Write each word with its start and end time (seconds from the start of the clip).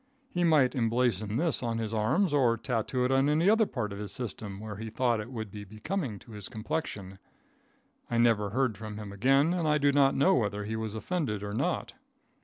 He 0.31 0.43
might 0.43 0.73
emblazon 0.73 1.37
this 1.37 1.61
on 1.61 1.77
his 1.77 1.93
arms, 1.93 2.33
or 2.33 2.57
tattoo 2.57 3.05
it 3.05 3.11
on 3.11 3.29
any 3.29 3.47
other 3.47 3.67
part 3.67 3.93
of 3.93 3.99
his 3.99 4.11
system 4.11 4.59
where 4.59 4.77
he 4.77 4.89
thought 4.89 5.19
it 5.19 5.31
would 5.31 5.51
be 5.51 5.63
becoming 5.63 6.17
to 6.21 6.31
his 6.31 6.49
complexion. 6.49 7.19
I 8.09 8.17
never 8.17 8.49
heard 8.49 8.79
from 8.79 8.97
him 8.97 9.11
again, 9.11 9.53
and 9.53 9.67
I 9.67 9.77
do 9.77 9.91
not 9.91 10.15
know 10.15 10.33
whether 10.33 10.65
he 10.65 10.75
was 10.75 10.95
offended 10.95 11.43
or 11.43 11.53
not. 11.53 11.93